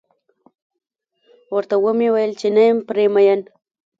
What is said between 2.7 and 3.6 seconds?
پرې مين.